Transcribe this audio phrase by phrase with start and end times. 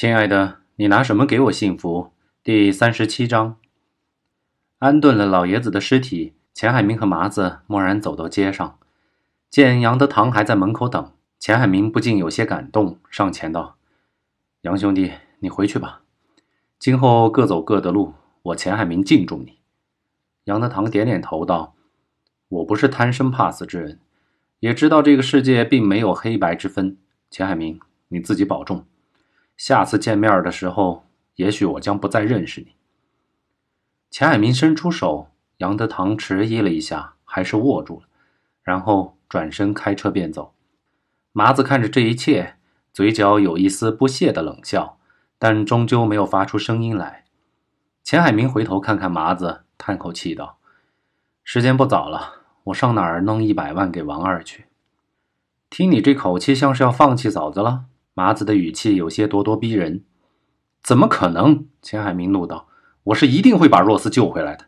[0.00, 2.10] 亲爱的，你拿什么给我幸福？
[2.42, 3.58] 第三十七章。
[4.78, 8.78] 安顿了老爷子的尸体，钱海明和麻子蓦然走到街上，
[9.50, 13.76] 见杨德堂还在门口等，钱海明不禁有些感动，上前道
[14.64, 16.00] ：“杨兄弟，你回去吧，
[16.78, 18.14] 今后各走各的路，
[18.44, 19.58] 我钱海明敬重你。”
[20.44, 21.74] 杨德堂点点头道
[22.48, 24.00] ：“我不是贪生怕死之人，
[24.60, 26.96] 也知道这个世界并没有黑白之分。
[27.30, 27.78] 钱海明，
[28.08, 28.82] 你自己保重。”
[29.60, 32.76] 下次见面的时候，也许我将不再认识你。
[34.10, 35.28] 钱海明伸出手，
[35.58, 38.06] 杨德堂迟疑了一下，还是握住了，
[38.62, 40.54] 然后转身开车便走。
[41.32, 42.56] 麻子看着这一切，
[42.94, 44.98] 嘴角有一丝不屑的冷笑，
[45.38, 47.26] 但终究没有发出声音来。
[48.02, 50.56] 钱海明回头看看麻子，叹口气道
[51.44, 54.64] ：“时间不早了，我上哪儿弄一百万给王二去？
[55.68, 57.84] 听你这口气，像是要放弃嫂子了。”
[58.20, 60.04] 麻子的语气有些咄咄逼人，
[60.82, 61.64] 怎么可能？
[61.80, 62.68] 钱海明怒道
[63.04, 64.66] ：“我是一定会把若斯救回来的。”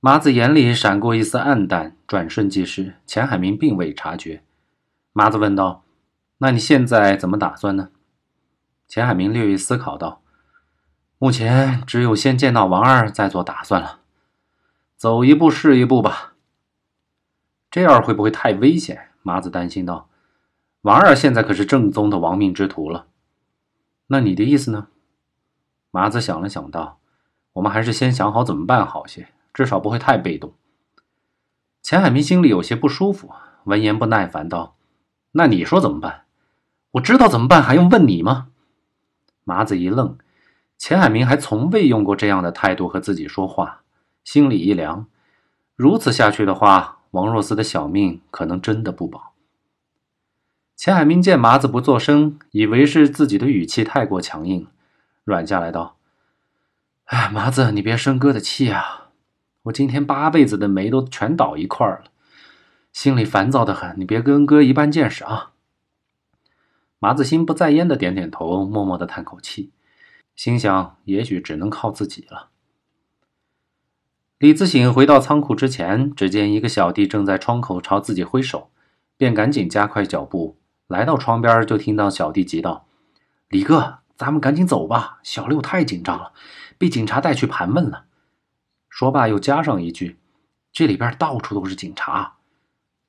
[0.00, 2.96] 麻子眼里闪过一丝暗淡，转瞬即逝。
[3.06, 4.42] 钱海明并未察觉。
[5.14, 5.84] 麻子问道
[6.36, 7.88] ：“那你现在怎么打算呢？”
[8.86, 10.20] 钱海明略一思考道
[11.16, 14.00] ：“目前只有先见到王二，再做打算了。
[14.98, 16.34] 走一步是一步吧。
[17.70, 20.10] 这样会不会太危险？”麻子担心道。
[20.82, 23.06] 王二现在可是正宗的亡命之徒了，
[24.06, 24.88] 那你的意思呢？
[25.90, 27.00] 麻子想了想道
[27.54, 30.52] ：“我们还是先想好怎么办好些，至少不会太被动。”
[31.82, 33.32] 钱海明心里有些不舒服，
[33.64, 34.76] 闻言不耐烦道
[35.32, 36.24] ：“那你说怎么办？
[36.92, 38.48] 我知道怎么办，还用问你吗？”
[39.42, 40.16] 麻子一愣，
[40.76, 43.82] 钱海明还从未用过这样的态度和自己说话，
[44.22, 45.06] 心里一凉，
[45.74, 49.27] 如此下去的话，王若思的小命可能真的不保。
[50.78, 54.68] 钱海明见麻子不作声，以为是自己的语气太过强硬，
[55.24, 55.96] 软下来道
[57.06, 59.08] ：“哎，麻子，你别生哥的气啊！
[59.64, 62.04] 我今天八辈子的霉都全倒一块了，
[62.92, 63.98] 心里烦躁的很。
[63.98, 65.50] 你别跟哥一般见识啊！”
[67.00, 69.72] 麻子心不在焉的点点头，默默的叹口气，
[70.36, 72.50] 心想：也许只能靠自己了。
[74.38, 78.70] 李自省回到仓库之前，只见一个小弟正在窗口朝自己挥手，
[79.16, 80.56] 便赶紧加快脚步。
[80.88, 82.86] 来到窗边，就听到小弟急道
[83.48, 85.20] ：“李哥，咱们赶紧走吧！
[85.22, 86.32] 小六太紧张了，
[86.78, 88.06] 被警察带去盘问了。”
[88.88, 90.18] 说罢又加上一句
[90.72, 92.36] ：“这里边到处都是警察。”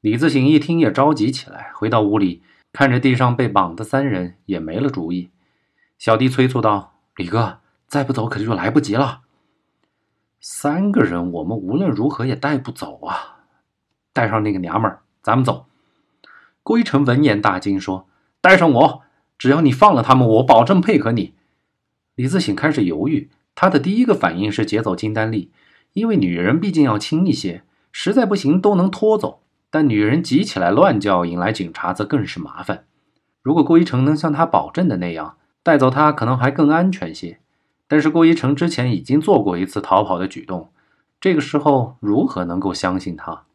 [0.01, 5.31] 李自省一听也着急起来，回到屋里，看着地上被绑的三人，也没了主意。
[5.97, 9.21] 小弟催促道：“李哥，再不走可就来不及了。
[10.41, 13.45] 三个人，我们无论如何也带不走啊！
[14.11, 15.67] 带上那个娘们儿，咱们走。”
[16.69, 18.05] 郭一成闻言大惊，说
[18.41, 19.01] ：“带上我，
[19.39, 21.33] 只要你放了他们，我保证配合你。”
[22.13, 25.49] 李自省开始犹豫，他的第一个反应是劫走金丹丽，
[25.93, 29.39] 因为女人毕竟要轻一些，实在不行都能拖走。
[29.71, 32.83] 但女人急起来乱叫，引来警察则更是麻烦。
[33.41, 37.39] 如果郭一成能像他保证的那样带走她，可能还更安全些。
[37.87, 40.69] 但是郭一成之前已经做过一次逃跑的举动，
[41.19, 43.45] 这个时候如何能够相信他？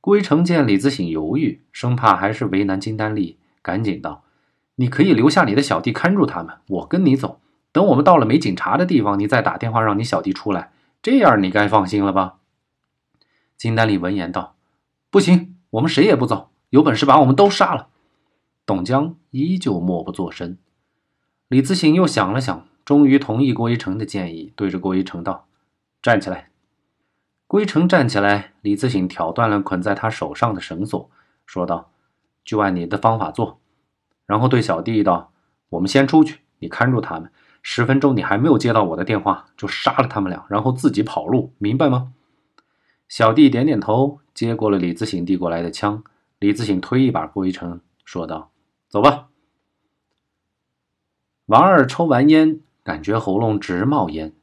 [0.00, 4.24] 郭一成见李自省犹豫，生怕还是为难金丹丽，赶紧道
[4.76, 7.40] ：“你可以留下你的小弟看住他们，我跟你走。
[7.70, 10.72] 等我们到了没警察的地方，你再打电话让你小弟出来，
[11.02, 12.36] 这样你该放心了吧？”
[13.58, 14.56] 金丹丽闻言道
[15.10, 17.88] ：“不行，我们谁也不走，有本事把我们都杀了。”
[18.64, 20.56] 董江依旧默不作声。
[21.48, 25.46] 李自省又想了想，终于同意郭一成的建议，对着郭一成道
[26.00, 26.49] ：“站起来。”
[27.50, 31.10] 归城站起来，李自省挑断了捆在他手上的绳索，
[31.46, 31.90] 说道
[32.46, 33.58] ：“就按你的方法做。”
[34.24, 35.32] 然后对小弟道
[35.70, 37.32] ：“我们先出去，你看住他们。
[37.60, 42.12] 十分钟你还没有接到我的电话，就杀了他们俩，然后自己跑路，明白吗？”
[43.10, 46.04] 小弟点点头，接过了李自省递过来的枪。
[46.38, 48.52] 李自省推一把归城，说道
[48.86, 49.26] ：“走吧。”
[51.46, 54.34] 王二抽完烟，感觉喉咙直冒烟。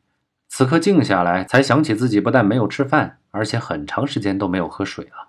[0.48, 5.28] 此刻静下来，才想起自己不但没有吃饭，而且很长时间都没有喝水了。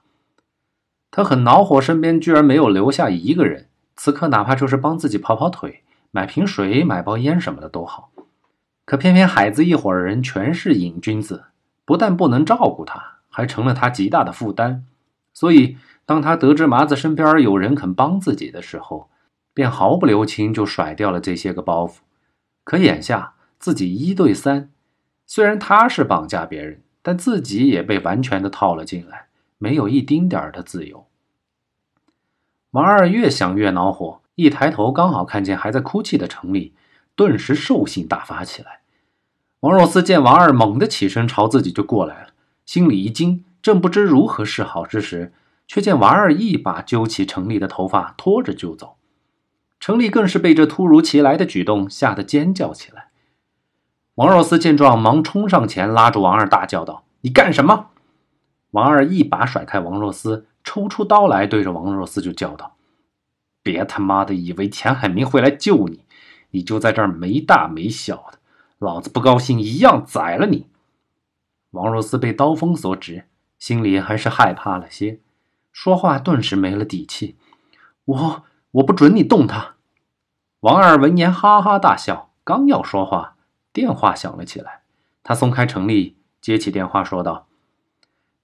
[1.10, 3.66] 他很恼火，身边居然没有留下一个人。
[3.96, 5.82] 此刻哪怕就是帮自己跑跑腿、
[6.12, 8.10] 买瓶水、买包烟什么的都好。
[8.84, 11.46] 可偏偏海子一伙人全是瘾君子，
[11.84, 14.84] 不但不能照顾他，还成了他极大的负担。
[15.34, 15.76] 所以，
[16.06, 19.10] 当他得知麻子身边有人肯帮自己的时候，
[19.52, 21.96] 便毫不留情就甩掉了这些个包袱。
[22.64, 24.70] 可眼下自己一对三。
[25.30, 29.26] 虽然他是绑架别人，但自己也被完全的套了进来，
[29.58, 31.06] 没有一丁点儿的自由。
[32.70, 36.72] 王二越想越恼火，一抬头刚好看见还在哭泣的程立，
[37.14, 38.80] 顿时兽性大发起来。
[39.60, 42.28] 王若思见王二猛地起身朝自己就过来了，
[42.64, 45.34] 心里一惊，正不知如何是好之时，
[45.66, 48.96] 却见王二一把揪起程立的头发，拖着就走。
[49.78, 53.07] 程立更是被这突如其来的举动吓得尖叫起来。
[54.18, 57.90] 王若思见状，忙冲上前拉住王二，大叫道：“你干什么？”
[58.72, 62.74] 王二一把甩开王若思，抽出刀来，对着王若思就叫道
[63.62, 66.04] ：“别他妈的以为钱海明会来救你，
[66.50, 68.40] 你就在这儿没大没小的，
[68.80, 70.66] 老子不高兴一样宰了你！”
[71.70, 73.28] 王若思被刀锋所指，
[73.60, 75.20] 心里还是害怕了些，
[75.70, 77.36] 说话顿时没了底气
[78.04, 78.42] ：“我
[78.72, 79.76] 我不准你动他！”
[80.58, 83.36] 王二闻言哈哈大笑，刚要说话。
[83.72, 84.82] 电话响了起来，
[85.22, 87.46] 他松开程立，接起电话说道：“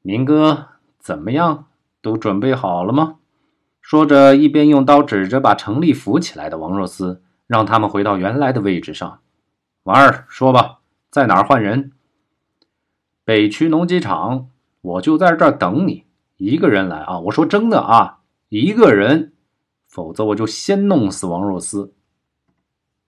[0.03, 0.69] 明哥，
[0.99, 1.67] 怎么样？
[2.03, 3.17] 都准备好了吗？”
[3.81, 9.21] 说着，一边用刀指着把程立扶起来的王若思，让他们回到原来的位置上。
[9.83, 10.81] 王二，说吧，
[11.11, 11.93] 在哪儿换人？
[13.25, 14.49] 北区农机厂，
[14.81, 16.05] 我就在这儿等你。
[16.37, 17.21] 一个人来啊！
[17.21, 18.19] 我说真的啊，
[18.49, 19.33] 一个人，
[19.87, 21.95] 否则我就先弄死王若思。